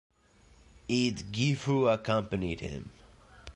[0.89, 2.89] Eadgifu accompanied him.